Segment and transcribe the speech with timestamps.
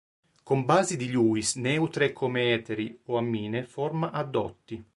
[0.41, 4.83] Con basi di Lewis neutre come eteri o ammine forma addotti.